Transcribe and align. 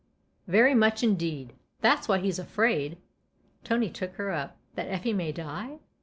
"Very 0.47 0.73
much 0.73 1.03
indeed." 1.03 1.53
That's 1.81 2.07
why 2.07 2.17
he's 2.17 2.39
afraid" 2.39 2.97
Tony 3.63 3.91
took 3.91 4.13
her 4.15 4.31
up." 4.31 4.57
That 4.75 4.87
Effie 4.87 5.13
may 5.13 5.31
die 5.31 5.77